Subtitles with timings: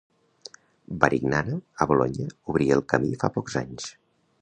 [1.03, 3.97] Varignana, a Bolonya, obrí el camí fa pocs anys.